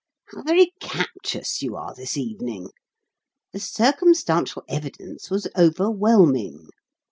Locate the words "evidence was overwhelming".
4.67-6.69